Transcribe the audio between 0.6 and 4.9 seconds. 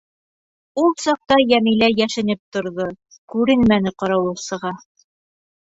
Ул саҡта Йәмилә йәшенеп торҙо, күренмәне ҡарауылсыға.